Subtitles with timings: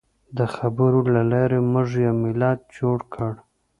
[0.37, 3.33] د خبرو له لارې موږ یو ملت جوړ کړ.